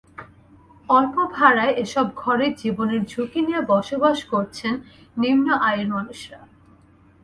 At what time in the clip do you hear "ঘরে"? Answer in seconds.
2.15-2.47